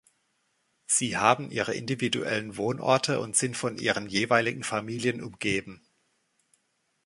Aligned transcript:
Sie 0.87 1.15
haben 1.15 1.51
ihre 1.51 1.75
individuellen 1.75 2.57
Wohnorte 2.57 3.19
und 3.19 3.35
sind 3.35 3.55
von 3.55 3.77
ihren 3.77 4.07
jeweiligen 4.09 4.63
Familien 4.63 5.21
umgeben. 5.21 5.79